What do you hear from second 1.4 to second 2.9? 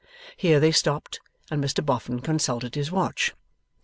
and Mr Boffin consulted